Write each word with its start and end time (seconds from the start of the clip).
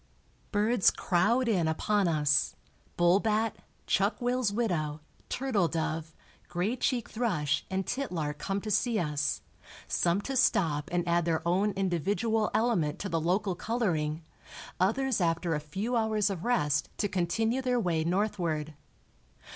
Birds 0.51 0.89
crowd 0.89 1.47
in 1.47 1.67
upon 1.67 2.07
us, 2.07 2.55
bull 2.97 3.19
bat, 3.19 3.57
chuck 3.85 4.19
wills 4.19 4.51
widow, 4.51 4.99
turtle 5.29 5.67
dove, 5.67 6.11
gray 6.47 6.75
cheeked 6.75 7.11
thrush 7.11 7.63
and 7.69 7.85
titlark 7.85 8.39
come 8.39 8.59
to 8.59 8.71
see 8.71 8.97
us, 8.97 9.41
some 9.87 10.19
to 10.19 10.35
stop 10.35 10.89
and 10.91 11.07
add 11.07 11.25
their 11.25 11.47
own 11.47 11.69
individual 11.73 12.49
element 12.51 12.97
to 12.97 13.09
the 13.09 13.21
local 13.21 13.53
coloring, 13.53 14.23
others 14.79 15.21
after 15.21 15.53
a 15.53 15.59
few 15.59 15.95
hours 15.95 16.31
of 16.31 16.43
rest 16.45 16.89
to 16.97 17.07
continue 17.07 17.61
their 17.61 17.79
way 17.79 18.03
northward. 18.03 18.73